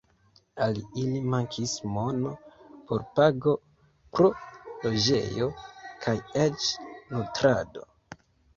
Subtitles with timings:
[0.67, 2.31] Al ili mankis mono
[2.93, 3.55] por pago
[4.17, 4.33] pro
[4.89, 5.53] loĝejo
[6.07, 6.69] kaj eĉ
[7.15, 7.89] nutrado.